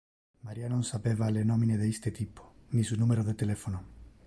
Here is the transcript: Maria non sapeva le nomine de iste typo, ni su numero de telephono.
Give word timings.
Maria 0.39 0.67
non 0.67 0.83
sapeva 0.83 1.29
le 1.29 1.43
nomine 1.43 1.77
de 1.77 1.85
iste 1.85 2.09
typo, 2.09 2.55
ni 2.69 2.81
su 2.81 2.95
numero 2.95 3.21
de 3.23 3.35
telephono. 3.35 3.83